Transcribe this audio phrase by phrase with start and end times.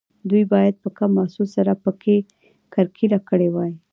[0.29, 2.15] دوی باید په کم محصول سره پکې
[2.73, 3.71] کرکیله کړې وای.